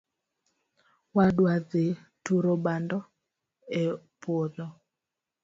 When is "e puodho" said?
3.81-4.67